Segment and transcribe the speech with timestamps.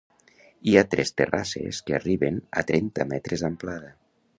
[0.69, 3.99] Hi ha tres terrasses que arriben a trenta metres d'amplada.